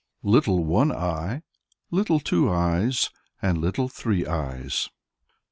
LITTLE 0.23 0.63
ONE 0.63 0.91
EYE, 0.91 1.43
LITTLE 1.91 2.19
TWO 2.21 2.49
EYES, 2.49 3.11
AND 3.39 3.59
Little 3.59 3.87
Three 3.87 4.25
Eyes. 4.25 4.89